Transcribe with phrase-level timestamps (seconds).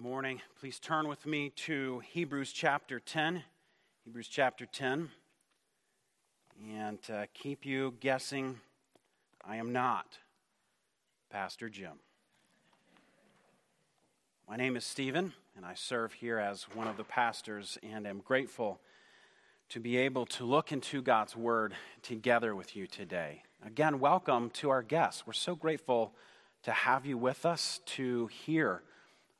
[0.00, 0.40] Good morning.
[0.58, 3.44] Please turn with me to Hebrews chapter 10.
[4.06, 5.10] Hebrews chapter 10.
[6.74, 8.60] And to keep you guessing,
[9.46, 10.06] I am not
[11.28, 12.00] Pastor Jim.
[14.48, 18.20] My name is Stephen, and I serve here as one of the pastors, and am
[18.20, 18.80] grateful
[19.68, 23.42] to be able to look into God's Word together with you today.
[23.66, 25.26] Again, welcome to our guests.
[25.26, 26.14] We're so grateful
[26.62, 28.82] to have you with us to hear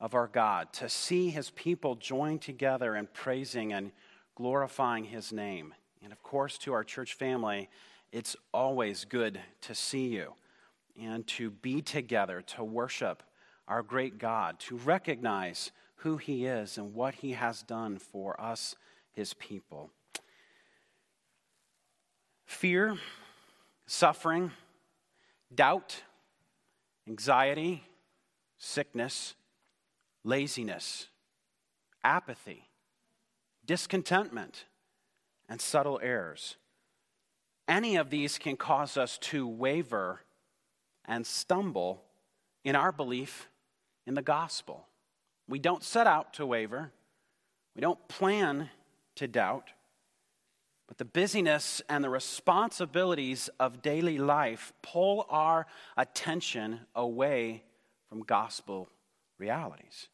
[0.01, 3.91] of our God, to see his people join together in praising and
[4.35, 5.75] glorifying his name.
[6.03, 7.69] And of course, to our church family,
[8.11, 10.33] it's always good to see you
[10.99, 13.21] and to be together to worship
[13.67, 18.75] our great God, to recognize who he is and what he has done for us,
[19.13, 19.91] his people.
[22.45, 22.97] Fear,
[23.85, 24.51] suffering,
[25.53, 26.01] doubt,
[27.07, 27.83] anxiety,
[28.57, 29.35] sickness,
[30.23, 31.07] laziness,
[32.03, 32.69] apathy,
[33.65, 34.65] discontentment,
[35.49, 36.57] and subtle errors.
[37.67, 40.21] Any of these can cause us to waver
[41.05, 42.03] and stumble
[42.63, 43.49] in our belief
[44.05, 44.87] in the gospel.
[45.47, 46.91] We don't set out to waver,
[47.75, 48.69] we don't plan
[49.15, 49.71] to doubt.
[50.87, 57.63] But the busyness and the responsibilities of daily life pull our attention away
[58.09, 58.89] from gospel
[59.41, 60.07] realities.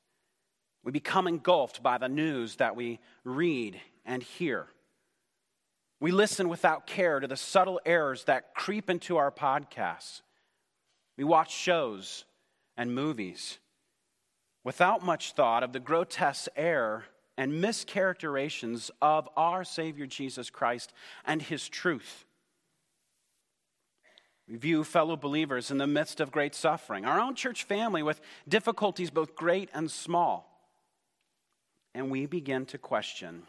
[0.83, 4.67] We become engulfed by the news that we read and hear.
[5.99, 10.21] We listen without care to the subtle errors that creep into our podcasts.
[11.17, 12.23] We watch shows
[12.77, 13.59] and movies
[14.63, 17.03] without much thought of the grotesque error
[17.37, 20.93] and mischaracterizations of our Savior Jesus Christ
[21.25, 22.25] and His truth.
[24.47, 28.21] We view fellow believers in the midst of great suffering, our own church family with
[28.47, 30.71] difficulties both great and small.
[31.93, 33.43] And we begin to question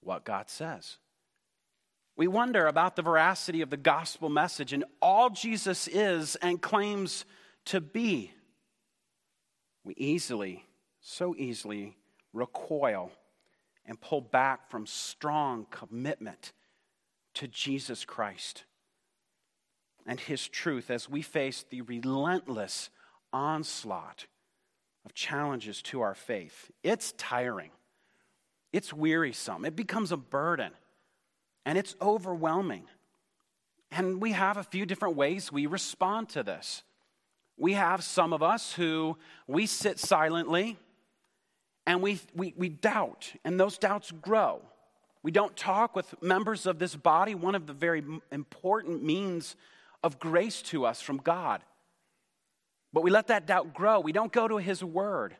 [0.00, 0.98] what God says.
[2.16, 7.24] We wonder about the veracity of the gospel message and all Jesus is and claims
[7.66, 8.32] to be.
[9.84, 10.66] We easily,
[11.00, 11.96] so easily,
[12.34, 13.10] recoil
[13.86, 16.52] and pull back from strong commitment
[17.34, 18.64] to Jesus Christ
[20.06, 22.90] and His truth as we face the relentless
[23.32, 24.26] onslaught
[25.04, 26.70] of challenges to our faith.
[26.82, 27.70] It's tiring,
[28.72, 30.72] it's wearisome, it becomes a burden,
[31.64, 32.84] and it's overwhelming.
[33.90, 36.82] And we have a few different ways we respond to this.
[37.58, 40.78] We have some of us who we sit silently
[41.86, 44.62] and we, we, we doubt, and those doubts grow.
[45.22, 49.56] We don't talk with members of this body, one of the very important means
[50.02, 51.62] of grace to us from God.
[52.92, 54.00] But we let that doubt grow.
[54.00, 55.36] We don't go to His Word,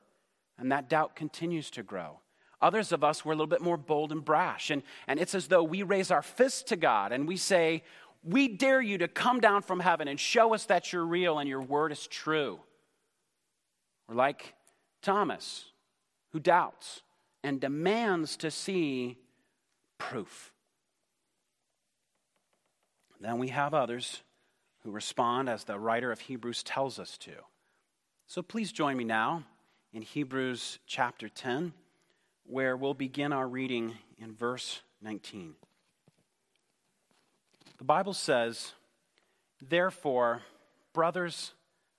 [0.58, 2.20] and that doubt continues to grow.
[2.60, 5.48] Others of us were a little bit more bold and brash, and, and it's as
[5.48, 7.82] though we raise our fists to God and we say,
[8.22, 11.48] We dare you to come down from heaven and show us that you're real and
[11.48, 12.60] your word is true.
[14.08, 14.54] We're like
[15.02, 15.64] Thomas,
[16.30, 17.02] who doubts
[17.42, 19.18] and demands to see
[19.98, 20.52] proof.
[23.20, 24.22] Then we have others
[24.84, 27.32] who respond as the writer of Hebrews tells us to.
[28.26, 29.44] So please join me now
[29.92, 31.72] in Hebrews chapter 10,
[32.44, 35.54] where we'll begin our reading in verse 19.
[37.78, 38.72] The Bible says,
[39.60, 40.42] Therefore,
[40.92, 41.52] brothers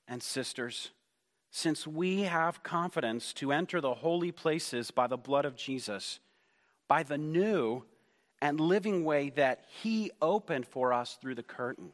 [0.08, 0.92] and sisters,
[1.52, 6.20] since we have confidence to enter the holy places by the blood of Jesus,
[6.88, 7.84] by the new
[8.42, 11.94] and living way that he opened for us through the curtain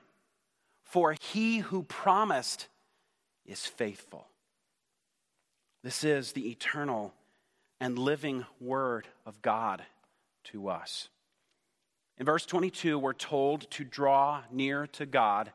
[0.91, 2.67] for he who promised
[3.45, 4.27] is faithful.
[5.85, 7.13] This is the eternal
[7.79, 9.83] and living word of God
[10.43, 11.07] to us.
[12.17, 15.53] In verse 22, we're told to draw near to God,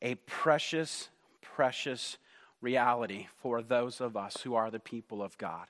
[0.00, 1.10] a precious,
[1.42, 2.16] precious
[2.62, 5.66] reality for those of us who are the people of God.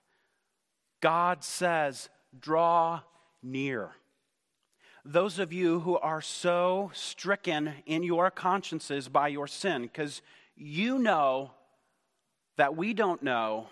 [1.01, 2.11] God says,
[2.41, 3.01] draw
[3.43, 3.91] near
[5.05, 10.23] those of you who are so stricken in your consciences by your sin, because
[10.57, 11.53] you know
[12.57, 13.69] that we don't know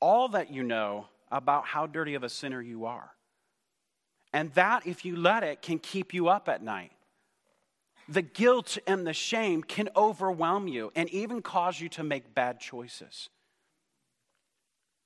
[0.00, 3.10] all that you know about how dirty of a sinner you are.
[4.32, 6.92] And that, if you let it, can keep you up at night.
[8.08, 12.58] The guilt and the shame can overwhelm you and even cause you to make bad
[12.60, 13.28] choices.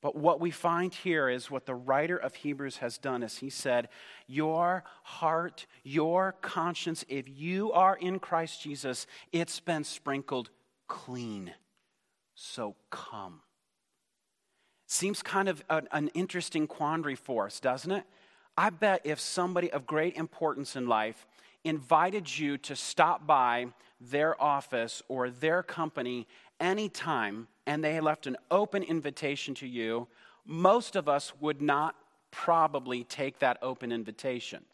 [0.02, 3.50] But what we find here is what the writer of Hebrews has done is he
[3.50, 3.88] said,
[4.26, 10.50] Your heart, your conscience, if you are in Christ Jesus, it's been sprinkled
[10.86, 11.54] clean.
[12.34, 13.40] So come.
[14.86, 18.04] Seems kind of an, an interesting quandary for us, doesn't it?
[18.56, 21.26] I bet if somebody of great importance in life
[21.64, 23.66] invited you to stop by
[24.00, 26.26] their office or their company
[26.60, 30.08] anytime and they left an open invitation to you,
[30.44, 31.96] most of us would not
[32.30, 34.64] probably take that open invitation.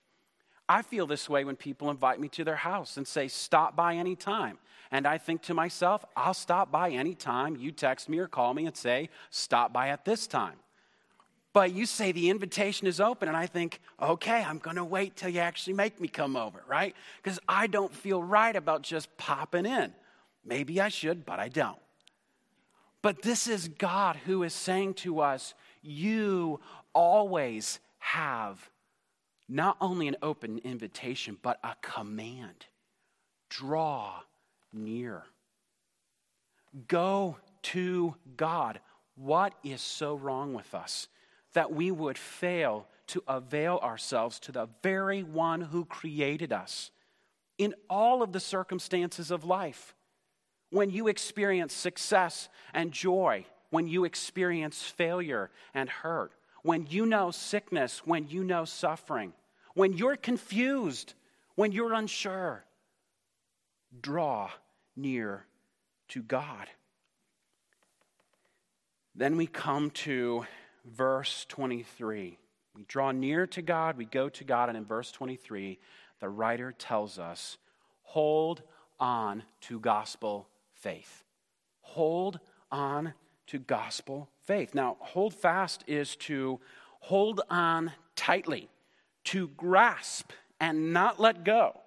[0.68, 3.96] I feel this way when people invite me to their house and say, Stop by
[3.96, 4.58] anytime.
[4.90, 8.66] And I think to myself, I'll stop by anytime you text me or call me
[8.66, 10.56] and say, Stop by at this time.
[11.52, 15.28] But you say the invitation is open, and I think, okay, I'm to wait till
[15.28, 16.94] you actually make me come over, right?
[17.22, 19.92] Because I don't feel right about just popping in.
[20.44, 21.78] Maybe I should, but I don't.
[23.00, 26.60] But this is God who is saying to us, you
[26.92, 28.70] always have
[29.48, 32.66] not only an open invitation, but a command
[33.50, 34.20] draw
[34.72, 35.24] near.
[36.88, 38.80] Go to God.
[39.14, 41.08] What is so wrong with us
[41.52, 46.90] that we would fail to avail ourselves to the very one who created us
[47.58, 49.94] in all of the circumstances of life?
[50.72, 56.32] When you experience success and joy, when you experience failure and hurt,
[56.62, 59.34] when you know sickness, when you know suffering,
[59.74, 61.12] when you're confused,
[61.56, 62.64] when you're unsure,
[64.00, 64.50] draw
[64.96, 65.44] near
[66.08, 66.68] to God.
[69.14, 70.46] Then we come to
[70.86, 72.38] verse 23.
[72.74, 75.78] We draw near to God, we go to God, and in verse 23,
[76.20, 77.58] the writer tells us
[78.04, 78.62] hold
[78.98, 80.48] on to gospel
[80.82, 81.24] faith.
[81.80, 82.40] Hold
[82.70, 83.14] on
[83.46, 84.74] to gospel faith.
[84.74, 86.60] Now, hold fast is to
[87.00, 88.68] hold on tightly,
[89.24, 91.80] to grasp and not let go.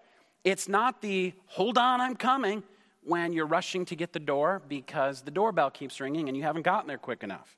[0.44, 2.64] It's not the hold on, I'm coming
[3.04, 6.64] when you're rushing to get the door because the doorbell keeps ringing and you haven't
[6.64, 7.58] gotten there quick enough.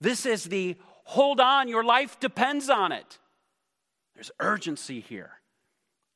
[0.00, 3.18] This is the hold on, your life depends on it.
[4.14, 5.32] There's urgency here.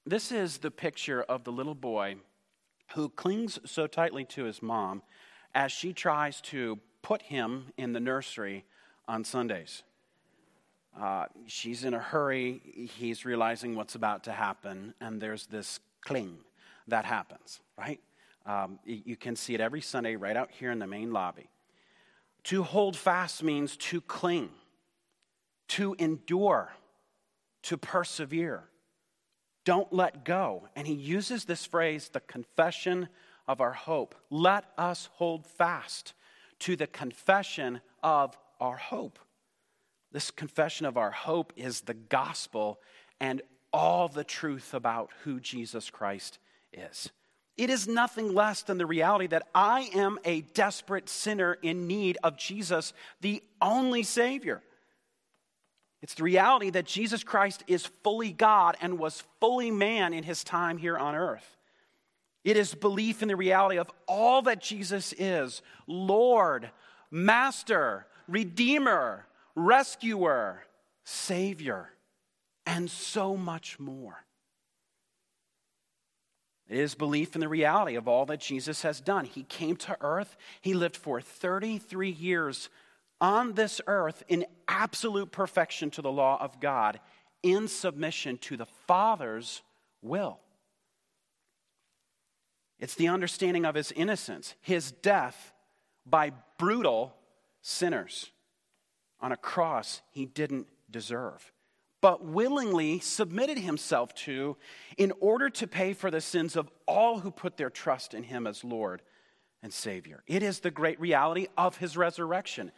[0.07, 2.17] This is the picture of the little boy
[2.95, 5.03] who clings so tightly to his mom
[5.55, 8.65] as she tries to put him in the nursery
[9.09, 9.83] on Sundays.
[10.99, 12.89] Uh, she's in a hurry.
[12.97, 16.39] He's realizing what's about to happen, and there's this cling
[16.89, 18.01] that happens, right?
[18.47, 21.49] Um, you can see it every Sunday right out here in the main lobby.
[22.45, 24.51] To hold fast means to cling,
[25.69, 26.73] to endure,
[27.63, 28.65] to persevere.
[29.71, 30.67] Don't let go.
[30.75, 33.09] And he uses this phrase, the confession
[33.47, 34.17] of our hope.
[34.29, 36.13] Let us hold fast
[36.59, 39.21] to the confession of our hope.
[40.11, 42.81] This confession of our hope is the gospel
[43.21, 46.41] and all the truth about who Jesus Christ
[46.73, 47.09] is.
[47.57, 52.19] It is nothing less than the reality that I am a desperate sinner in need
[52.25, 54.65] of Jesus, the only Savior.
[56.03, 60.43] It's the reality that Jesus Christ is fully God and was fully man in his
[60.43, 61.57] time here on earth.
[62.43, 66.71] It is belief in the reality of all that Jesus is Lord,
[67.11, 70.65] Master, Redeemer, Rescuer,
[71.05, 71.91] Savior,
[72.65, 74.25] and so much more.
[76.67, 79.25] It is belief in the reality of all that Jesus has done.
[79.25, 82.71] He came to earth, he lived for 33 years
[83.21, 87.01] on this earth in absolute perfection to the law of God,
[87.43, 89.63] in submission to the Father's
[90.03, 90.39] will.
[92.79, 95.53] It's the understanding of his innocence, his death
[96.07, 97.15] by brutal
[97.61, 98.31] sinners
[99.21, 101.53] on a cross he didn't deserve,
[102.01, 104.57] but willingly submitted himself to
[104.97, 108.47] in order to pay for the sins of all who put their trust in him
[108.47, 109.03] as Lord
[109.63, 110.23] and Savior.
[110.27, 112.73] It is the great reality of his resurrection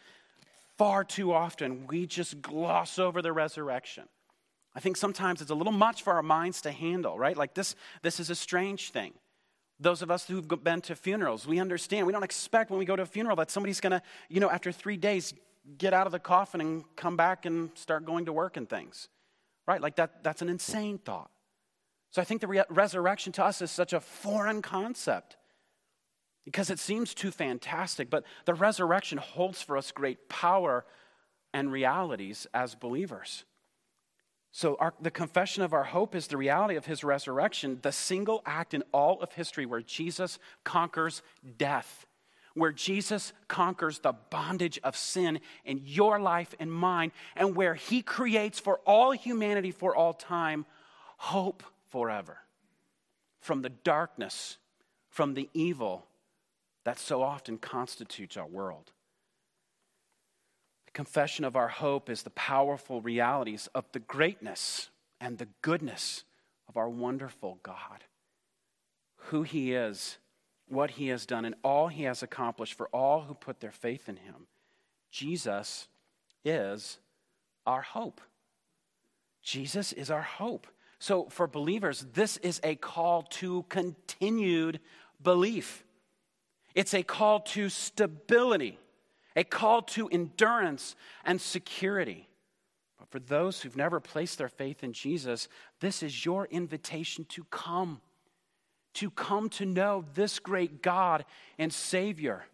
[0.83, 4.03] far too often we just gloss over the resurrection.
[4.75, 7.37] I think sometimes it's a little much for our minds to handle, right?
[7.37, 9.13] Like this, this is a strange thing.
[9.79, 12.09] Those of us who've been to funerals, we understand.
[12.09, 14.51] We don't expect when we go to a funeral that somebody's going to, you know,
[14.51, 15.33] after three days,
[15.79, 19.09] get out of the coffin and come back and start going to work and things,
[19.69, 19.81] right?
[19.81, 21.31] Like that, that's an insane thought.
[22.11, 25.37] So I think the re- resurrection to us is such a foreign concept.
[26.45, 30.85] Because it seems too fantastic, but the resurrection holds for us great power
[31.55, 33.45] and realities as believers.
[34.51, 38.43] So, our, the confession of our hope is the reality of his resurrection, the single
[38.45, 41.23] act in all of history where Jesus conquers
[41.57, 42.07] death,
[42.55, 48.03] where Jesus conquers the bondage of sin in your life and mine, and where he
[48.03, 50.67] creates for all humanity for all time
[51.17, 52.39] hope forever
[53.41, 54.59] from the darkness,
[55.09, 56.07] from the evil
[56.85, 58.93] that so often constitutes our world.
[60.87, 66.25] The confession of our hope is the powerful realities of the greatness and the goodness
[66.69, 68.05] of our wonderful God,
[69.17, 70.19] who He is,
[70.69, 74.09] what He has done, and all He has accomplished for all who put their faith
[74.09, 74.47] in Him.
[75.11, 75.89] Jesus
[76.45, 76.99] is
[77.67, 78.21] our hope.
[79.43, 80.67] Jesus is our hope.
[80.99, 84.79] So, for believers, this is a call to continued
[85.23, 85.85] belief.
[86.75, 88.79] It's a call to stability,
[89.37, 92.29] a call to endurance and security.
[92.99, 95.49] But for those who've never placed their faith in Jesus,
[95.81, 98.01] this is your invitation to come,
[98.95, 101.25] to come to know this great God
[101.59, 102.45] and Savior,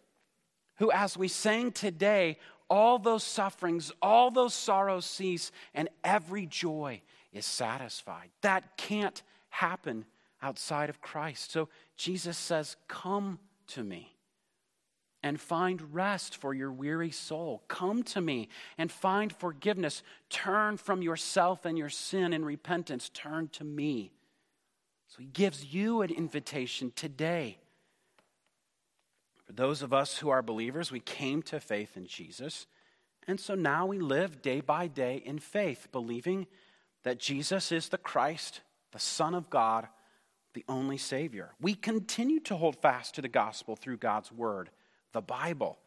[0.77, 2.37] who, as we sang today,
[2.69, 7.01] all those sufferings, all those sorrows cease, and every joy
[7.33, 8.29] is satisfied.
[8.41, 10.05] That can't happen
[10.41, 11.51] outside of Christ.
[11.51, 14.15] So Jesus says, Come to me
[15.21, 17.63] and find rest for your weary soul.
[17.67, 18.47] Come to me
[18.77, 20.01] and find forgiveness.
[20.29, 23.09] Turn from yourself and your sin in repentance.
[23.13, 24.11] Turn to me.
[25.07, 27.57] So he gives you an invitation today.
[29.45, 32.67] For those of us who are believers, we came to faith in Jesus.
[33.27, 36.47] And so now we live day by day in faith, believing
[37.03, 38.61] that Jesus is the Christ,
[38.91, 39.87] the Son of God,
[40.53, 41.51] the only Savior.
[41.61, 44.69] We continue to hold fast to the gospel through God's Word,
[45.13, 45.77] the Bible.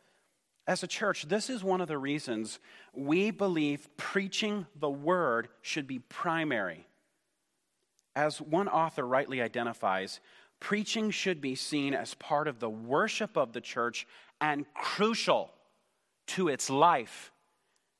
[0.66, 2.60] As a church, this is one of the reasons
[2.94, 6.86] we believe preaching the Word should be primary.
[8.14, 10.20] As one author rightly identifies,
[10.60, 14.06] preaching should be seen as part of the worship of the church
[14.40, 15.50] and crucial
[16.28, 17.32] to its life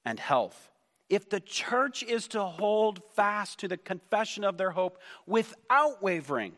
[0.04, 0.72] and health
[1.12, 6.54] if the church is to hold fast to the confession of their hope without wavering,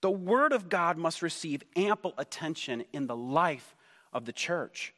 [0.00, 3.74] the Word of God must receive ample attention in the life
[4.12, 4.94] of the church.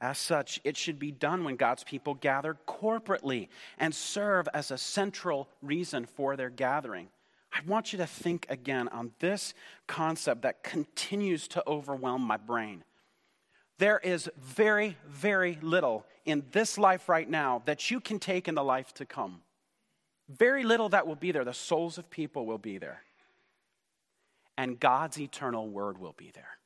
[0.00, 4.78] As such, it should be done when God's people gather corporately and serve as a
[4.78, 7.08] central reason for their gathering.
[7.52, 9.54] I want you to think again on this
[9.88, 12.84] concept that continues to overwhelm my brain.
[13.78, 18.54] There is very, very little in this life right now that you can take in
[18.54, 19.42] the life to come.
[20.28, 21.44] Very little that will be there.
[21.44, 23.02] The souls of people will be there.
[24.56, 26.58] And God's eternal word will be there.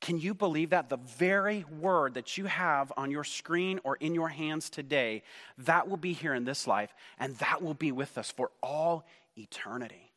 [0.00, 0.88] Can you believe that?
[0.88, 5.22] The very word that you have on your screen or in your hands today,
[5.58, 9.06] that will be here in this life, and that will be with us for all
[9.36, 10.12] eternity.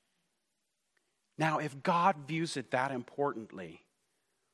[1.38, 3.82] Now, if God views it that importantly,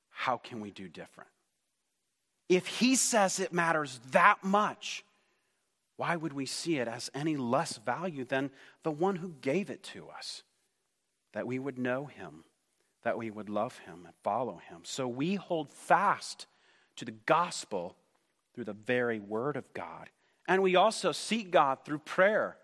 [0.10, 1.30] how can we do different?
[2.50, 5.04] If He says it matters that much,
[5.98, 8.52] why would we see it as any less value than
[8.84, 10.44] the one who gave it to us?
[11.34, 12.44] That we would know Him,
[13.04, 14.82] that we would love Him and follow Him.
[14.84, 16.46] So we hold fast
[16.98, 17.96] to the gospel
[18.54, 20.10] through the very Word of God.
[20.48, 22.58] And we also seek God through prayer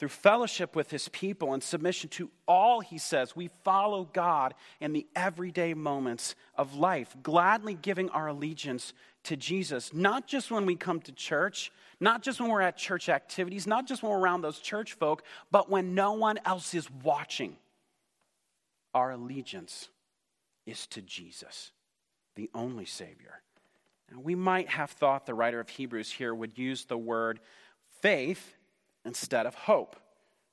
[0.00, 4.94] through fellowship with his people and submission to all he says, we follow God in
[4.94, 10.76] the everyday moments of life, gladly giving our allegiance to Jesus, not just when we
[10.76, 14.40] come to church, not just when we're at church activities, not just when we're around
[14.40, 17.56] those church folk, but when no one else is watching.
[18.94, 19.88] Our allegiance
[20.66, 21.72] is to Jesus,
[22.34, 23.42] the only Savior.
[24.10, 27.40] Now, we might have thought the writer of Hebrews here would use the word
[28.00, 28.56] faith
[29.04, 29.96] instead of hope.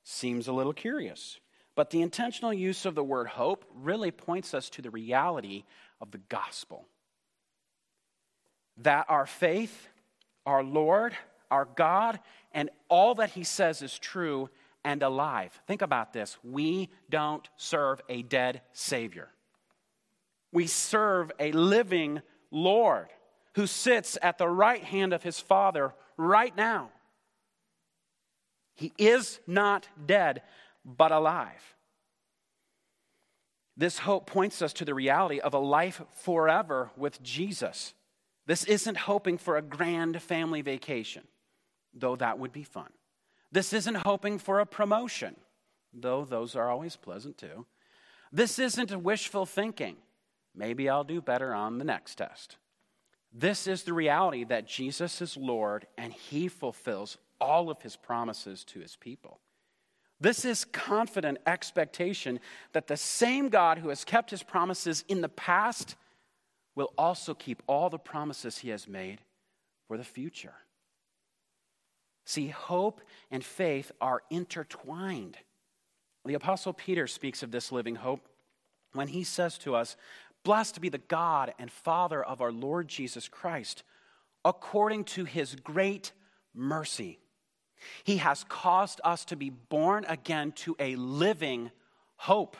[0.04, 1.40] Seems a little curious.
[1.74, 5.64] But the intentional use of the word hope really points us to the reality
[6.00, 6.86] of the gospel.
[8.82, 9.88] That our faith,
[10.46, 11.14] our Lord,
[11.50, 12.20] our God,
[12.52, 14.48] and all that He says is true
[14.84, 15.58] and alive.
[15.66, 16.36] Think about this.
[16.42, 19.28] We don't serve a dead Savior,
[20.52, 23.08] we serve a living Lord
[23.54, 26.90] who sits at the right hand of His Father right now.
[28.76, 30.42] He is not dead,
[30.84, 31.74] but alive.
[33.76, 37.94] This hope points us to the reality of a life forever with Jesus.
[38.48, 41.24] This isn't hoping for a grand family vacation,
[41.92, 42.88] though that would be fun.
[43.52, 45.36] This isn't hoping for a promotion,
[45.92, 47.66] though those are always pleasant too.
[48.32, 49.96] This isn't wishful thinking.
[50.54, 52.56] Maybe I'll do better on the next test.
[53.34, 58.64] This is the reality that Jesus is Lord and he fulfills all of his promises
[58.64, 59.40] to his people.
[60.20, 62.40] This is confident expectation
[62.72, 65.96] that the same God who has kept his promises in the past
[66.78, 69.18] will also keep all the promises he has made
[69.88, 70.54] for the future.
[72.24, 73.00] See, hope
[73.32, 75.38] and faith are intertwined.
[76.24, 78.28] The Apostle Peter speaks of this living hope
[78.92, 79.96] when he says to us,
[80.44, 83.82] Blessed be the God and Father of our Lord Jesus Christ,
[84.44, 86.12] according to his great
[86.54, 87.18] mercy.
[88.04, 91.72] He has caused us to be born again to a living
[92.14, 92.56] hope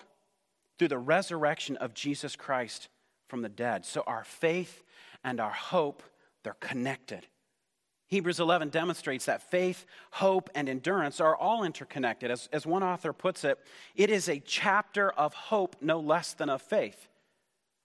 [0.76, 2.88] through the resurrection of Jesus Christ
[3.28, 3.84] from the dead.
[3.84, 4.82] So our faith
[5.22, 6.02] and our hope,
[6.42, 7.26] they're connected.
[8.08, 12.30] Hebrews 11 demonstrates that faith, hope, and endurance are all interconnected.
[12.30, 13.58] As, as one author puts it,
[13.94, 17.08] it is a chapter of hope no less than of faith.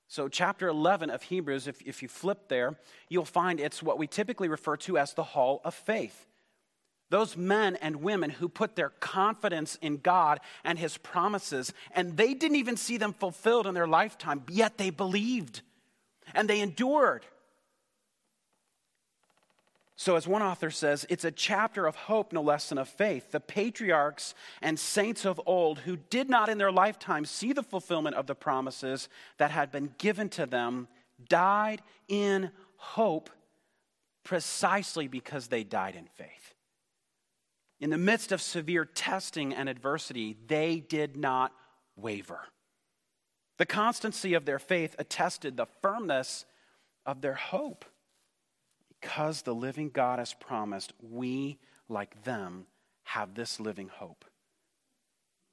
[0.07, 2.77] So, chapter 11 of Hebrews, if, if you flip there,
[3.09, 6.27] you'll find it's what we typically refer to as the hall of faith.
[7.13, 12.33] Those men and women who put their confidence in God and His promises, and they
[12.33, 15.61] didn't even see them fulfilled in their lifetime, yet they believed
[16.33, 17.23] and they endured.
[19.95, 23.29] So, as one author says, it's a chapter of hope no less than of faith.
[23.29, 28.15] The patriarchs and saints of old who did not in their lifetime see the fulfillment
[28.15, 30.87] of the promises that had been given to them
[31.29, 33.29] died in hope
[34.23, 36.42] precisely because they died in faith.
[37.83, 41.51] In the midst of severe testing and adversity, they did not
[41.97, 42.39] waver.
[43.57, 46.45] The constancy of their faith attested the firmness
[47.05, 47.83] of their hope.
[49.01, 52.67] Because the living God has promised, we, like them,
[53.03, 54.23] have this living hope.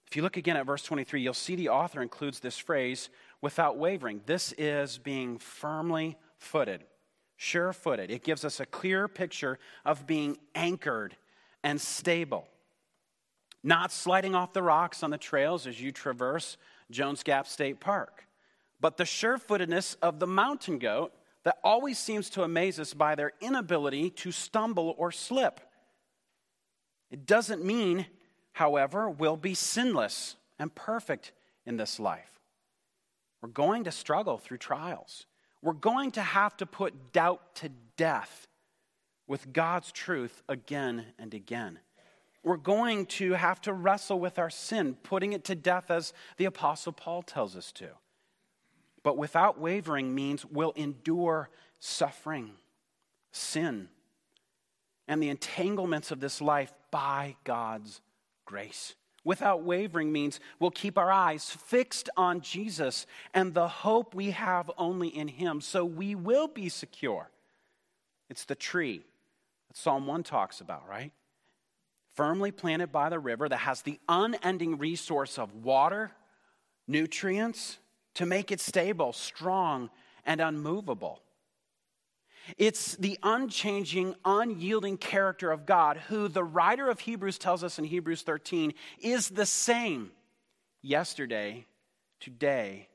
[0.07, 3.77] If you look again at verse 23, you'll see the author includes this phrase, without
[3.77, 4.21] wavering.
[4.27, 6.85] This is being firmly footed,
[7.37, 8.09] sure footed.
[8.09, 11.17] It gives us a clear picture of being anchored
[11.63, 12.49] and stable,
[13.63, 16.57] not sliding off the rocks on the trails as you traverse
[16.91, 18.27] Jones Gap State Park,
[18.81, 21.13] but the sure footedness of the mountain goat
[21.45, 25.61] that always seems to amaze us by their inability to stumble or slip.
[27.11, 28.07] It doesn't mean,
[28.53, 31.33] however, we'll be sinless and perfect
[31.67, 32.41] in this life.
[33.41, 35.27] We're going to struggle through trials.
[35.63, 38.47] We're going to have to put doubt to death
[39.31, 41.79] with God's truth again and again.
[42.43, 46.47] We're going to have to wrestle with our sin, putting it to death as the
[46.47, 47.91] Apostle Paul tells us to
[49.03, 52.53] but without wavering means we'll endure suffering,
[53.33, 53.89] sin,
[55.09, 58.01] and the entanglements of this life by God's
[58.45, 58.95] grace.
[59.25, 64.71] Without wavering means we'll keep our eyes fixed on Jesus and the hope we have
[64.79, 67.31] only in Him, so we will be secure.
[68.29, 69.03] It's the tree
[69.71, 71.13] that Psalm 1 talks about, right?
[72.15, 76.11] Firmly planted by the river that has the unending resource of water,
[76.89, 77.79] nutrients,
[78.15, 79.91] to make it stable, strong,
[80.27, 81.23] and unmovable.
[82.59, 87.85] It's the unchanging, unyielding character of God, who the writer of Hebrews tells us in
[87.85, 90.11] Hebrews 13 is the same
[90.83, 91.67] yesterday,
[92.19, 92.89] today,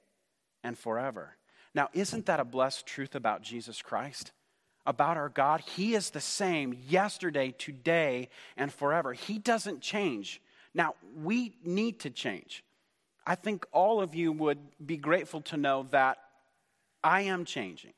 [0.61, 1.37] and forever.
[1.73, 4.33] Now, isn't that a blessed truth about Jesus Christ?
[4.85, 5.61] About our God?
[5.61, 9.13] He is the same yesterday, today, and forever.
[9.13, 10.41] He doesn't change.
[10.73, 12.63] Now, we need to change.
[13.25, 16.17] I think all of you would be grateful to know that
[17.03, 17.93] I am changing.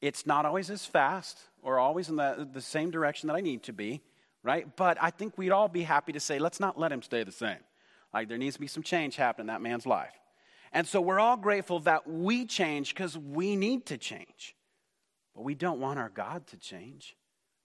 [0.00, 3.62] It's not always as fast or always in the, the same direction that I need
[3.64, 4.00] to be,
[4.42, 4.66] right?
[4.76, 7.32] But I think we'd all be happy to say, let's not let him stay the
[7.32, 7.58] same.
[8.14, 10.14] Like there needs to be some change happening in that man's life.
[10.72, 14.54] And so we're all grateful that we change because we need to change.
[15.40, 17.16] But we don't want our God to change.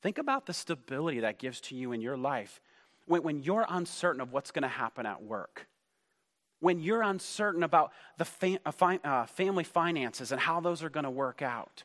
[0.01, 2.61] Think about the stability that gives to you in your life
[3.05, 5.67] when, when you're uncertain of what's going to happen at work
[6.61, 8.71] when you're uncertain about the fam- uh,
[9.03, 11.83] uh, family finances and how those are going to work out,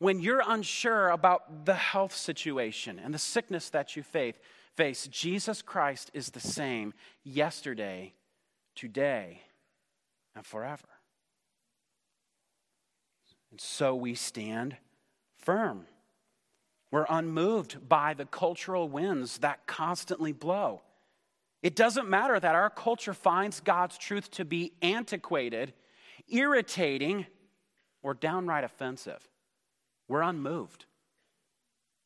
[0.00, 4.34] when you're unsure about the health situation and the sickness that you face,
[4.76, 8.12] face, Jesus Christ is the same yesterday,
[8.74, 9.40] today,
[10.34, 10.93] and forever.
[13.54, 14.76] And so we stand
[15.36, 15.86] firm.
[16.90, 20.82] We're unmoved by the cultural winds that constantly blow.
[21.62, 25.72] It doesn't matter that our culture finds God's truth to be antiquated,
[26.26, 27.26] irritating,
[28.02, 29.28] or downright offensive.
[30.08, 30.86] We're unmoved.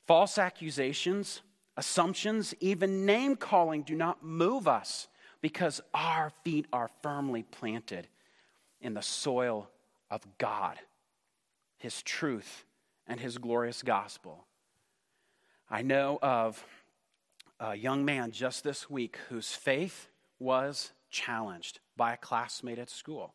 [0.07, 1.41] False accusations,
[1.79, 5.09] assumptions, even name calling do not move us
[5.41, 8.07] because our feet are firmly planted
[8.83, 9.71] in the soil
[10.11, 10.79] of God,
[11.79, 12.65] His truth,
[13.07, 14.45] and His glorious gospel.
[15.71, 16.65] I know of
[17.61, 23.35] a young man just this week whose faith was challenged by a classmate at school.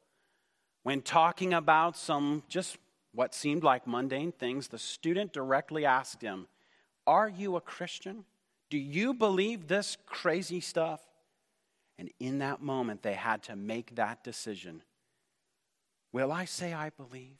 [0.84, 2.78] When talking about some just
[3.14, 6.48] what seemed like mundane things, the student directly asked him,
[7.06, 8.26] Are you a Christian?
[8.70, 11.02] Do you believe this crazy stuff?
[12.00, 14.82] And in that moment, they had to make that decision.
[16.12, 17.38] Will I say I believe?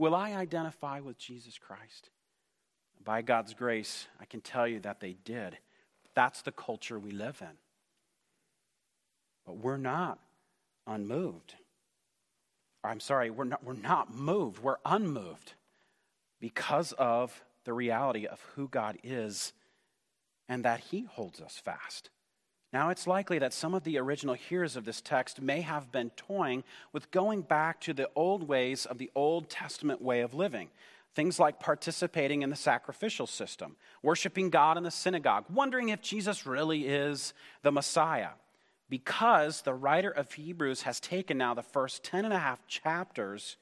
[0.00, 2.08] Will I identify with Jesus Christ?
[3.04, 5.58] By God's grace, I can tell you that they did.
[6.14, 7.58] That's the culture we live in.
[9.44, 10.18] But we're not
[10.86, 11.52] unmoved.
[12.82, 15.52] I'm sorry, we're not, we're not moved, we're unmoved
[16.40, 19.52] because of the reality of who God is
[20.48, 22.08] and that He holds us fast.
[22.72, 26.10] Now, it's likely that some of the original hearers of this text may have been
[26.10, 30.68] toying with going back to the old ways of the Old Testament way of living.
[31.12, 36.46] Things like participating in the sacrificial system, worshiping God in the synagogue, wondering if Jesus
[36.46, 38.30] really is the Messiah.
[38.88, 43.56] Because the writer of Hebrews has taken now the first 10 and a half chapters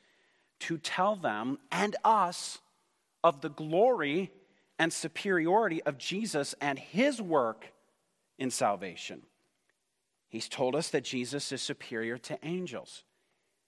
[0.61, 2.59] to tell them and us
[3.25, 4.31] of the glory
[4.79, 7.73] and superiority of Jesus and his work
[8.39, 9.23] in salvation.
[10.29, 13.05] He's told us that Jesus is superior to angels.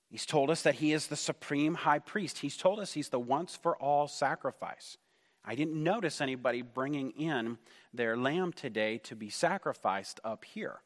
[0.09, 2.39] He's told us that he is the supreme high priest.
[2.39, 4.99] He's told us he's the once for all sacrifice.
[5.45, 7.59] I didn't notice anybody bringing in
[7.95, 10.81] their lamb today to be sacrificed up here.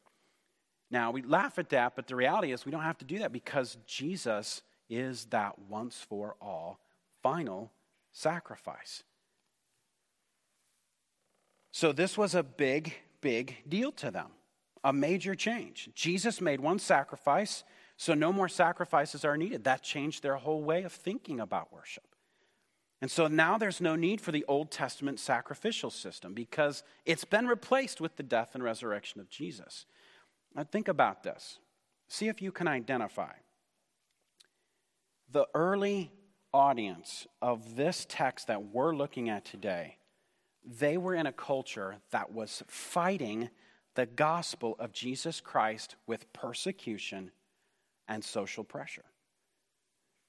[0.91, 3.33] Now, we laugh at that, but the reality is we don't have to do that
[3.33, 6.79] because Jesus is that once for all
[7.23, 7.71] final
[8.11, 9.03] sacrifice.
[11.71, 14.31] So, this was a big, big deal to them,
[14.83, 15.89] a major change.
[15.95, 17.63] Jesus made one sacrifice
[17.97, 19.63] so no more sacrifices are needed.
[19.63, 22.03] That changed their whole way of thinking about worship.
[23.01, 27.47] And so now there's no need for the Old Testament sacrificial system because it's been
[27.47, 29.85] replaced with the death and resurrection of Jesus.
[30.55, 31.59] Now think about this.
[32.07, 33.33] See if you can identify.
[35.31, 36.11] The early
[36.53, 39.97] audience of this text that we're looking at today,
[40.65, 43.49] they were in a culture that was fighting
[43.93, 47.31] the gospel of Jesus Christ with persecution
[48.07, 49.05] and social pressure.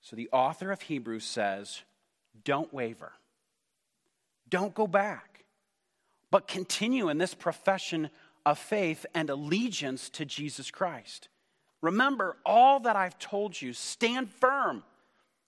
[0.00, 1.82] So the author of Hebrews says,
[2.44, 3.12] don't waver,
[4.48, 5.44] don't go back,
[6.30, 8.10] but continue in this profession
[8.44, 11.28] of faith and allegiance to Jesus Christ.
[11.80, 14.84] Remember all that I've told you, stand firm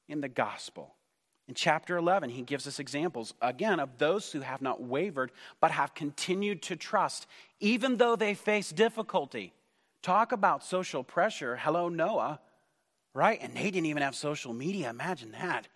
[0.09, 0.94] in the gospel.
[1.48, 5.70] In chapter 11, he gives us examples, again, of those who have not wavered, but
[5.70, 7.26] have continued to trust,
[7.58, 9.54] even though they face difficulty.
[10.02, 11.56] Talk about social pressure.
[11.56, 12.38] Hello, Noah,
[13.14, 13.38] right?
[13.40, 14.90] And they didn't even have social media.
[14.90, 15.68] Imagine that.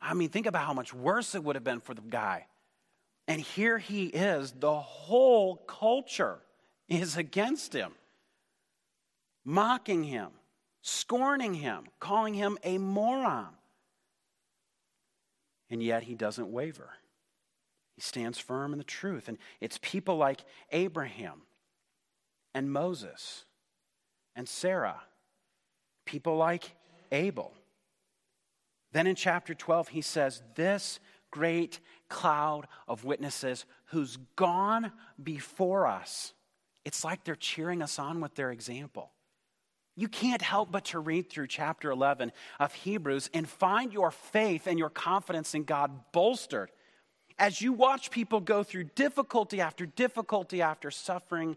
[0.00, 2.46] I mean, think about how much worse it would have been for the guy.
[3.26, 6.38] And here he is, the whole culture
[6.88, 7.90] is against him,
[9.44, 10.28] mocking him,
[10.80, 13.48] scorning him, calling him a moron.
[15.70, 16.90] And yet he doesn't waver.
[17.94, 19.28] He stands firm in the truth.
[19.28, 21.42] And it's people like Abraham
[22.54, 23.44] and Moses
[24.36, 25.02] and Sarah,
[26.04, 26.72] people like
[27.12, 27.52] Abel.
[28.92, 31.00] Then in chapter 12, he says, This
[31.30, 36.32] great cloud of witnesses who's gone before us.
[36.84, 39.12] It's like they're cheering us on with their example.
[39.98, 42.30] You can't help but to read through chapter 11
[42.60, 46.70] of Hebrews and find your faith and your confidence in God bolstered
[47.36, 51.56] as you watch people go through difficulty after difficulty after suffering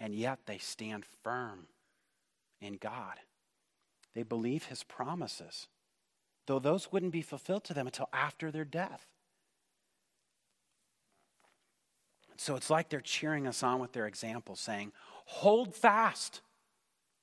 [0.00, 1.66] and yet they stand firm
[2.62, 3.18] in God.
[4.14, 5.68] They believe his promises,
[6.46, 9.06] though those wouldn't be fulfilled to them until after their death.
[12.38, 14.92] So it's like they're cheering us on with their example, saying,
[15.26, 16.40] Hold fast.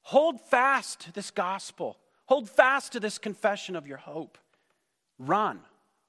[0.10, 1.96] Hold fast to this gospel.
[2.26, 4.40] Hold fast to this confession of your hope.
[5.20, 5.60] Run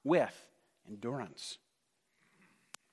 [0.03, 0.47] with
[0.89, 1.59] endurance.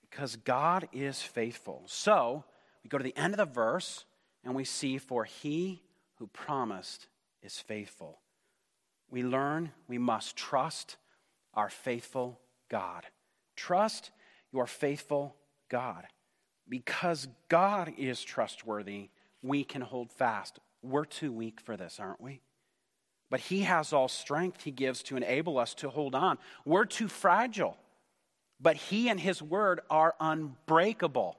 [0.02, 1.84] Because God is faithful.
[1.86, 2.44] So,
[2.84, 4.04] we go to the end of the verse
[4.44, 5.80] and we see, For he
[6.16, 7.06] who promised
[7.40, 8.18] is faithful.
[9.10, 10.98] We learn we must trust
[11.54, 13.06] our faithful God.
[13.56, 14.10] Trust
[14.52, 15.36] your faithful
[15.70, 16.04] God.
[16.68, 19.08] Because God is trustworthy,
[19.40, 20.58] we can hold fast.
[20.82, 22.40] We're too weak for this, aren't we?
[23.30, 26.38] But He has all strength He gives to enable us to hold on.
[26.64, 27.76] We're too fragile,
[28.60, 31.36] but He and His word are unbreakable.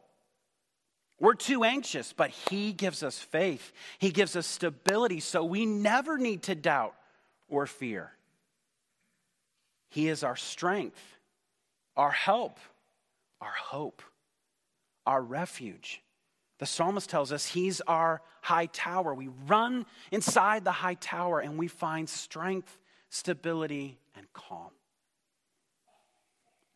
[1.19, 3.73] We're too anxious, but He gives us faith.
[3.97, 6.95] He gives us stability, so we never need to doubt
[7.49, 8.11] or fear.
[9.89, 11.01] He is our strength,
[11.97, 12.59] our help,
[13.41, 14.01] our hope,
[15.05, 16.01] our refuge.
[16.59, 19.13] The psalmist tells us he's our high tower.
[19.13, 22.77] We run inside the high tower and we find strength,
[23.09, 24.71] stability, and calm.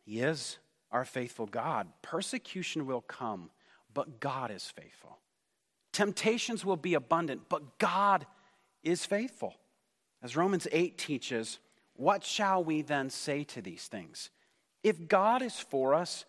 [0.04, 0.58] He is
[0.90, 1.88] our faithful God.
[2.02, 3.50] Persecution will come,
[3.92, 5.18] but God is faithful.
[5.92, 8.26] Temptations will be abundant, but God
[8.82, 9.54] is faithful.
[10.22, 11.58] As Romans 8 teaches,
[11.94, 14.30] what shall we then say to these things?
[14.82, 16.24] If God is for us,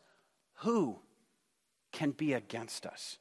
[0.59, 0.99] who
[1.91, 3.17] can be against us?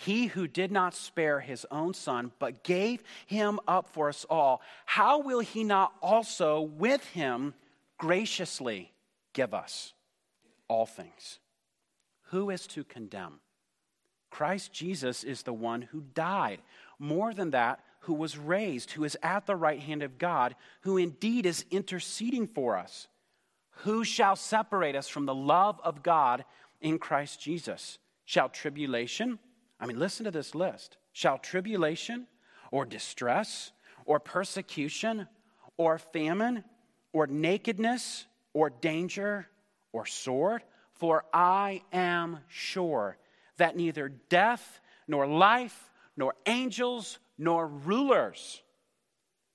[0.00, 4.62] He who did not spare his own son, but gave him up for us all,
[4.86, 7.52] how will he not also with him
[7.98, 8.92] graciously
[9.34, 9.92] give us
[10.68, 11.38] all things?
[12.30, 13.40] Who is to condemn?
[14.30, 16.62] Christ Jesus is the one who died.
[16.98, 20.96] More than that, who was raised, who is at the right hand of God, who
[20.96, 23.06] indeed is interceding for us.
[23.82, 26.46] Who shall separate us from the love of God
[26.80, 27.98] in Christ Jesus?
[28.24, 29.38] Shall tribulation,
[29.80, 30.98] I mean, listen to this list.
[31.12, 32.26] Shall tribulation
[32.70, 33.72] or distress
[34.04, 35.26] or persecution
[35.76, 36.64] or famine
[37.12, 39.48] or nakedness or danger
[39.92, 40.62] or sword?
[40.92, 43.16] For I am sure
[43.56, 48.62] that neither death nor life nor angels nor rulers,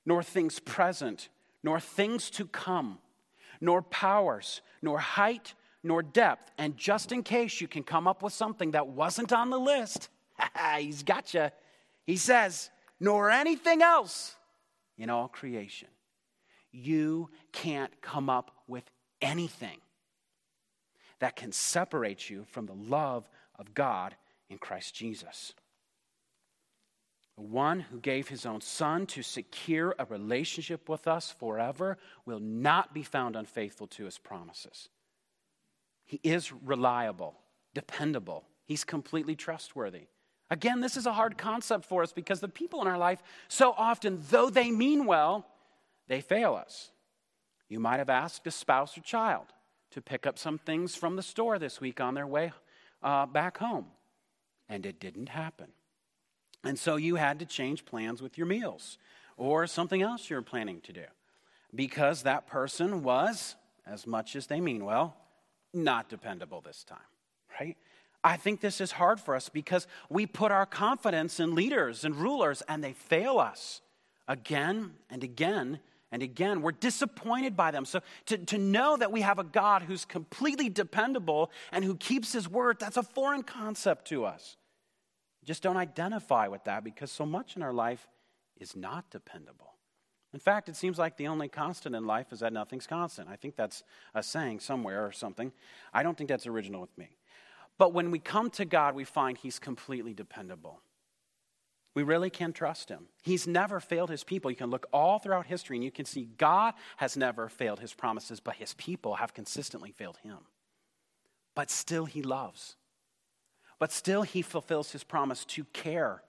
[0.06, 1.30] nor things present,
[1.64, 2.98] nor things to come,
[3.62, 6.52] nor powers, nor height, nor depth.
[6.58, 10.10] And just in case you can come up with something that wasn't on the list,
[10.78, 11.50] he's got you.
[12.06, 12.69] He says,
[13.00, 14.36] nor anything else
[14.98, 15.89] in all creation.
[16.71, 18.84] You can't come up with
[19.21, 19.80] anything
[21.19, 24.15] that can separate you from the love of God
[24.50, 25.54] in Christ Jesus.
[27.36, 32.39] The one who gave his own son to secure a relationship with us forever will
[32.39, 34.89] not be found unfaithful to his promises.
[36.06, 37.36] He is reliable,
[37.74, 40.08] dependable, he's completely trustworthy.
[40.50, 43.74] Again, this is a hard concept for us because the people in our life, so
[43.78, 45.48] often, though they mean well,
[46.08, 46.92] they fail us.
[47.68, 49.48] You might have asked a spouse or child
[49.92, 52.52] to pick up some things from the store this week on their way
[53.02, 53.88] uh, back home,
[54.70, 55.68] and it didn't happen.
[56.64, 58.98] And so you had to change plans with your meals
[59.38, 61.06] or something else you're planning to do
[61.74, 63.56] because that person was,
[63.86, 65.16] as much as they mean well,
[65.74, 66.98] not dependable this time,
[67.60, 67.78] right?
[68.26, 72.16] I think this is hard for us because we put our confidence in leaders and
[72.16, 73.82] rulers and they fail us
[74.28, 75.80] again and again
[76.12, 76.62] and again.
[76.62, 77.86] We're disappointed by them.
[77.86, 82.34] So to, to know that we have a God who's completely dependable and who keeps
[82.34, 84.58] his word, that's a foreign concept to us
[85.46, 88.08] just don't identify with that because so much in our life
[88.58, 89.74] is not dependable.
[90.34, 93.30] In fact, it seems like the only constant in life is that nothing's constant.
[93.30, 93.84] I think that's
[94.14, 95.54] a saying somewhere or something.
[95.94, 97.16] I don't think that's original with me.
[97.78, 100.82] But when we come to God, we find He's completely dependable.
[101.94, 103.08] We really can trust Him.
[103.24, 104.52] He's never failed His people.
[104.52, 107.94] You can look all throughout history and you can see God has never failed His
[107.94, 110.40] promises, but His people have consistently failed Him.
[111.54, 112.76] But still, He loves.
[113.80, 116.24] But still, he fulfills his promise to care,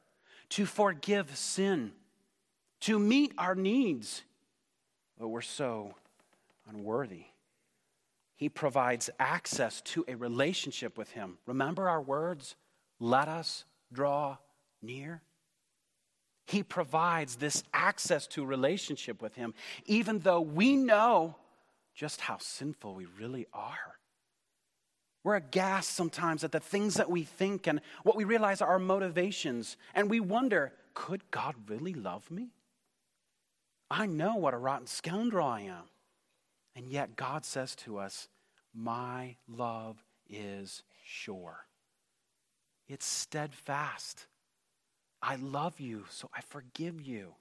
[0.51, 1.93] to forgive sin,
[2.81, 4.23] to meet our needs.
[5.19, 5.95] But we're so
[6.69, 7.27] unworthy.
[8.37, 11.38] He provides access to a relationship with him.
[11.46, 12.55] Remember our words?
[13.01, 14.37] Let us draw
[14.83, 15.22] near.
[16.46, 19.55] He provides this access to relationship with him,
[19.87, 21.37] even though we know
[21.94, 23.99] just how sinful we really are.
[25.25, 28.79] We're aghast sometimes at the things that we think and what we realize are our
[28.79, 29.77] motivations.
[29.92, 32.51] And we wonder, could God really love me?
[33.90, 35.83] I know what a rotten scoundrel I am.
[36.77, 38.29] And yet God says to us,
[38.75, 39.97] My love
[40.29, 41.67] is sure.
[42.87, 44.27] It's steadfast.
[45.23, 47.35] I love you, so I forgive you.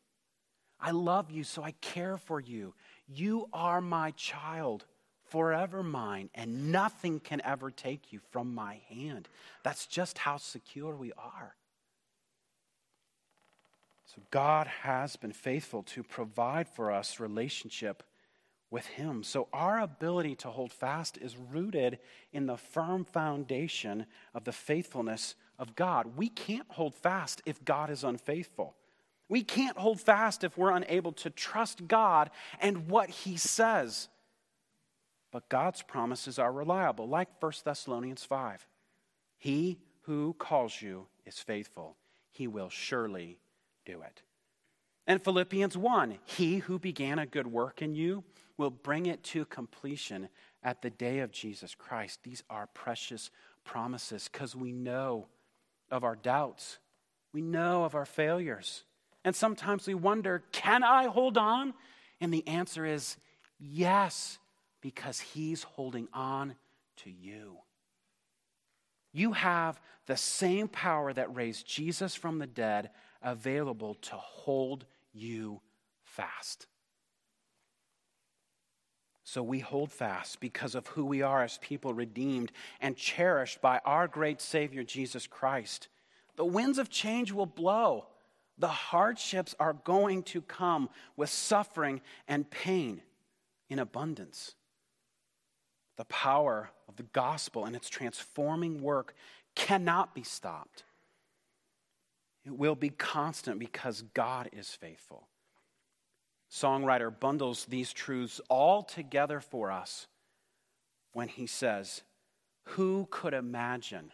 [0.79, 2.73] I love you, so I care for you.
[3.07, 4.85] You are my child
[5.25, 9.27] forever mine, and nothing can ever take you from my hand.
[9.63, 11.55] That's just how secure we are.
[14.05, 18.03] So, God has been faithful to provide for us relationship
[18.75, 19.23] with Him.
[19.23, 21.97] So, our ability to hold fast is rooted
[22.33, 26.17] in the firm foundation of the faithfulness of God.
[26.17, 28.75] We can't hold fast if God is unfaithful.
[29.29, 34.09] We can't hold fast if we're unable to trust God and what He says.
[35.31, 38.67] But God's promises are reliable, like 1 Thessalonians 5.
[39.37, 41.95] He who calls you is faithful,
[42.29, 43.37] he will surely
[43.85, 44.21] do it.
[45.07, 48.25] And Philippians 1 He who began a good work in you
[48.57, 50.29] will bring it to completion
[50.63, 52.19] at the day of Jesus Christ.
[52.23, 53.29] These are precious
[53.63, 55.27] promises because we know
[55.91, 56.79] of our doubts,
[57.33, 58.83] we know of our failures.
[59.23, 61.73] And sometimes we wonder, can I hold on?
[62.21, 63.17] And the answer is
[63.59, 64.37] yes,
[64.81, 66.55] because He's holding on
[66.97, 67.57] to you.
[69.11, 72.91] You have the same power that raised Jesus from the dead
[73.21, 75.61] available to hold you
[76.03, 76.67] fast.
[79.27, 83.81] So we hold fast because of who we are as people redeemed and cherished by
[83.83, 85.87] our great Savior, Jesus Christ.
[86.35, 88.05] The winds of change will blow.
[88.59, 93.01] The hardships are going to come with suffering and pain
[93.67, 94.53] in abundance.
[95.97, 99.15] The power of the gospel and its transforming work
[99.55, 100.83] cannot be stopped.
[102.45, 105.27] It will be constant because God is faithful.
[106.55, 110.07] Songwriter bundles these truths all together for us
[111.11, 112.01] when he says,
[112.69, 114.13] Who could imagine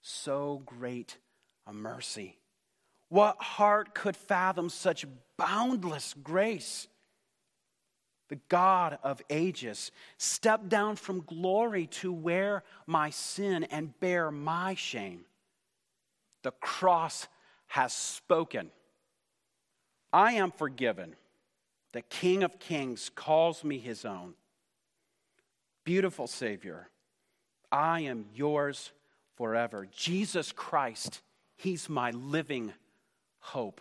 [0.00, 1.18] so great
[1.66, 2.38] a mercy?
[3.10, 5.04] What heart could fathom such
[5.36, 6.88] boundless grace?
[8.30, 14.74] The God of ages stepped down from glory to wear my sin and bear my
[14.74, 15.26] shame.
[16.44, 17.28] The cross
[17.66, 18.70] has spoken.
[20.14, 21.14] I am forgiven.
[21.92, 24.34] The King of Kings calls me his own.
[25.84, 26.90] Beautiful Savior,
[27.72, 28.92] I am yours
[29.36, 29.86] forever.
[29.90, 31.22] Jesus Christ,
[31.56, 32.72] he's my living
[33.40, 33.80] hope.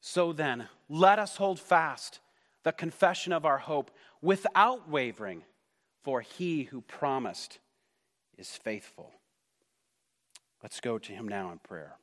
[0.00, 2.20] So then, let us hold fast
[2.62, 5.42] the confession of our hope without wavering,
[6.02, 7.58] for he who promised
[8.38, 9.12] is faithful.
[10.62, 11.96] Let's go to him now in prayer.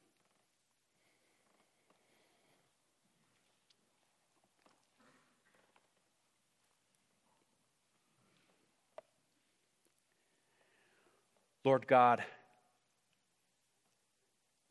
[11.70, 12.24] Lord God,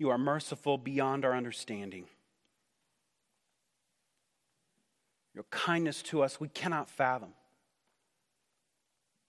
[0.01, 2.07] you are merciful beyond our understanding.
[5.33, 7.35] Your kindness to us, we cannot fathom.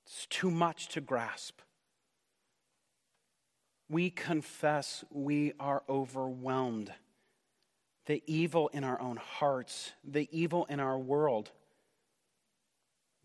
[0.07, 1.59] It's too much to grasp.
[3.87, 6.91] We confess we are overwhelmed.
[8.07, 11.51] The evil in our own hearts, the evil in our world.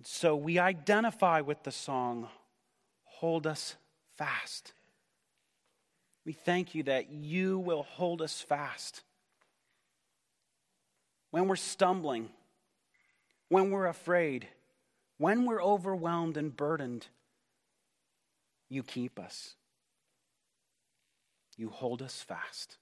[0.02, 2.28] So we identify with the song,
[3.04, 3.76] Hold Us
[4.16, 4.72] Fast.
[6.24, 9.02] We thank you that you will hold us fast.
[11.30, 12.30] When we're stumbling,
[13.48, 14.48] when we're afraid,
[15.18, 17.08] when we're overwhelmed and burdened,
[18.68, 19.56] you keep us.
[21.56, 22.78] You hold us fast.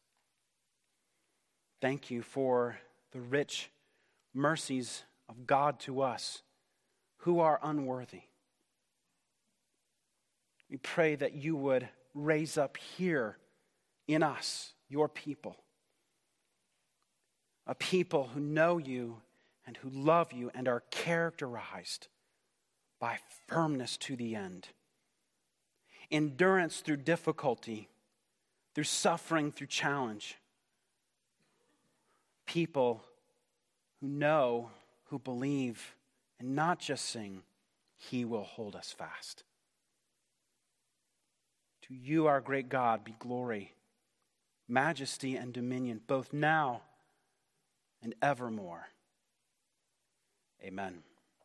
[1.81, 2.79] Thank you for
[3.11, 3.71] the rich
[4.33, 6.43] mercies of God to us
[7.19, 8.23] who are unworthy.
[10.73, 13.37] We pray that you would raise up here
[14.09, 15.59] in us, your people,
[17.67, 19.19] a people who know you
[19.67, 22.09] and who love you and are characterized
[22.99, 24.69] by firmness to the end,
[26.11, 27.91] endurance through difficulty,
[28.75, 30.39] through suffering, through challenge.
[32.47, 33.05] People
[34.01, 34.71] who know,
[35.11, 35.95] who believe,
[36.41, 37.43] and not just sing,
[37.99, 39.45] He will hold us fast.
[42.01, 43.75] You, our great God, be glory,
[44.69, 46.83] majesty, and dominion, both now
[48.03, 48.89] and evermore.
[50.63, 51.03] Amen.